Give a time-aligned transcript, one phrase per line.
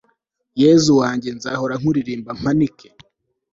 [0.03, 2.87] r/ yezu wanjye, nzahora nkuririmbira, mpanike